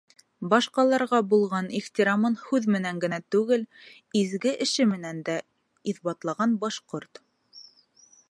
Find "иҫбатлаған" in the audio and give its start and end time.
5.93-6.57